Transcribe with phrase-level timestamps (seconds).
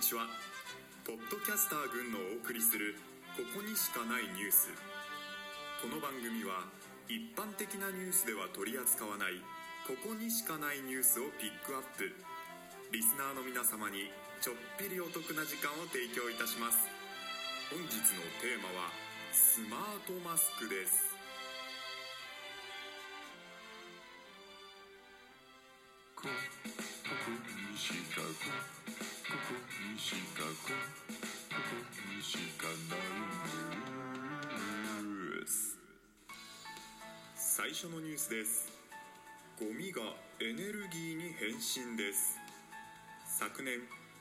[0.00, 0.24] にちは。
[1.04, 2.96] ポッドキャスター軍のお送りする
[3.36, 4.72] 「ここにしかないニュース」
[5.84, 6.64] この番組は
[7.04, 9.36] 一般的なニュースでは取り扱わない
[9.86, 12.16] ここにしかないニュースをピックアップ。
[12.92, 14.10] リスナーの皆様に
[14.40, 16.88] ちょっぴりお得な時間を提供いたします。
[17.68, 18.88] 本日のテーマは
[19.36, 21.12] スマートマスクです。
[26.16, 26.59] ここに
[27.80, 29.56] しかここ
[29.90, 31.56] にしかここ
[32.14, 33.00] にしかない
[35.00, 35.78] ニュース
[37.34, 38.68] 最初のニュースです。
[39.58, 40.02] ゴミが
[40.40, 42.36] エネルギーに変身です。
[43.26, 43.80] 昨年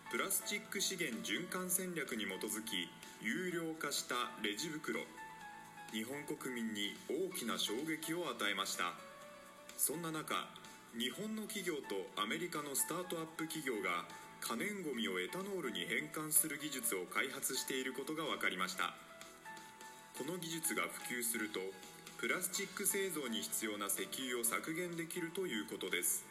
[0.10, 2.88] プラスチック資源循環戦略に基づき
[3.21, 5.01] 有料化したレジ袋。
[5.91, 8.94] 日本国民に大きな衝撃を与えました。
[9.76, 10.48] そんな中
[10.98, 14.09] 日本の企業とアメリカのスタートアップ企業が
[14.41, 18.95] 可燃ごみをエタノールに変換する技術を開発していることが分かりました。
[20.17, 21.60] この技術が普及すると
[22.17, 26.26] プラスチック製造に必要な石油を削減できるということです。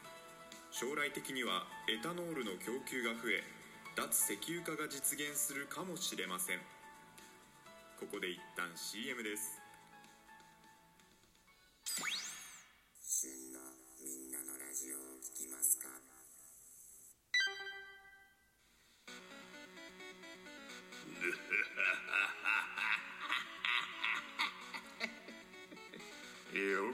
[0.72, 3.44] 将来的にはエタノールの供給が増え
[3.94, 6.58] 脱石油化が実現するかもしれません。
[8.00, 9.57] ここで一旦 CM です。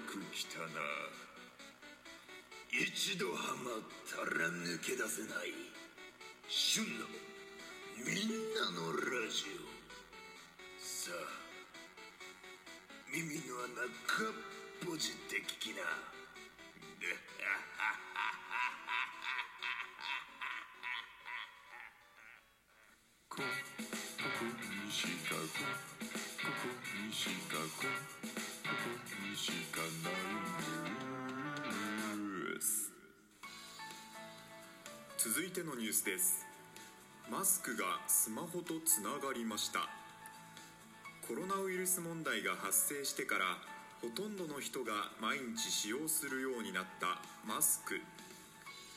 [0.01, 0.67] く来たな。
[2.71, 3.75] 一度ハマっ
[4.11, 5.55] たら抜け出せない。
[6.49, 7.07] 旬の
[7.99, 9.65] みんなのラジオ。
[10.79, 11.45] さあ
[13.13, 15.83] 耳の穴かっぽじって聞きな。
[23.29, 24.45] ここ
[24.87, 25.39] にしかこ
[26.43, 26.69] ここ
[27.07, 28.54] にしかこ。
[28.65, 30.17] にしかない
[32.17, 32.93] ニュース
[35.19, 36.47] 続いてのニュースです。
[37.31, 39.89] マスクがスマホとつながりました。
[41.27, 43.45] コロナウイルス問題が発生してから
[44.03, 48.01] ほとんどの人が毎日使用するようになったマスク。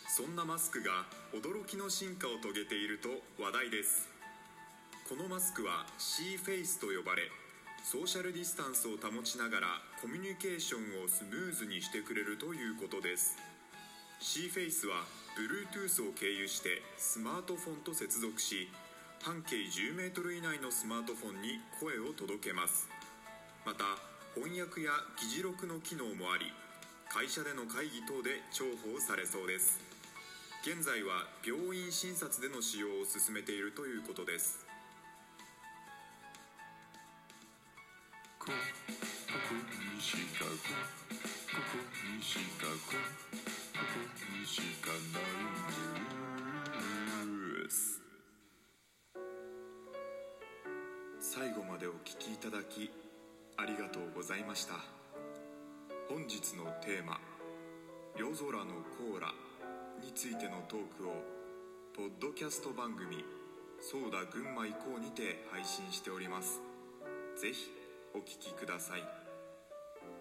[0.10, 3.10] そんなマスクが驚きの進化を遂げていると
[3.42, 4.10] 話題です。
[5.08, 7.24] このマスクは C フェイスと呼ばれ
[7.88, 9.68] ソーシャルディスタンスを保ちながら
[10.04, 13.40] コミュニケーションをスムーズにしてくれるということです。
[14.20, 15.08] C-FACE は
[15.40, 18.68] Bluetooth を経由してスマートフォンと接続し
[19.24, 22.92] 半径 10m 以内のスマートフォンに声を届けます。
[23.64, 23.86] また
[24.36, 26.52] 翻訳や議事録の機能もあり
[27.08, 29.80] 会社での会議等で重宝されそうです。
[30.60, 34.68] 現在は病院診察での使用を進めているということです。
[38.48, 38.58] ここ
[39.94, 41.76] にしかここ
[42.16, 42.96] にしかここ
[44.40, 45.36] にしかない
[47.26, 48.02] ニュース
[51.20, 52.90] 最後までお聞きいただき
[53.58, 54.76] ありがとうございました。
[56.08, 57.20] 本日のテーマ
[58.16, 59.34] 「夜空のコーラ」
[60.02, 61.12] についてのトークを
[61.94, 63.26] ポッドキャスト番組
[63.82, 66.62] 「そうだ群馬行こう」にて配信しております。
[67.36, 69.04] ぜひお聞きください。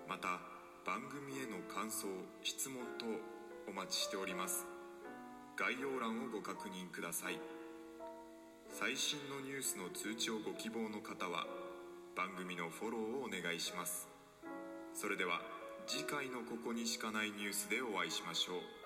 [0.09, 0.41] また
[0.85, 2.07] 番組への感想
[2.43, 3.07] 質問等
[3.69, 4.67] お待ちしております。
[5.57, 7.41] 概要欄をご確認ください。
[8.69, 11.47] 最新のニュースの通知をご希望の方は
[12.15, 14.09] 番組のフォローをお願いします。
[14.95, 15.41] それでは
[15.87, 18.86] 次回のここにしかないニュースでお会いしましょう。